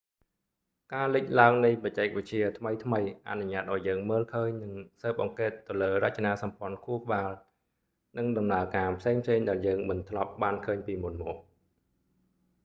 [0.93, 7.29] ការលិចឡើងនៃបច្ចេកវិទ្យាថ្មីៗអនុញ្ញាតឱ្យយើងមើលឃើញ និងស៊ើបអង្កេតទៅលើរចនាសម្ព័ន្ធខួរក្បាល
[8.17, 11.35] និងដំណើរការផ្សេងៗដែលយើងមិនធ្លាប់បានឃើញពីមុនមក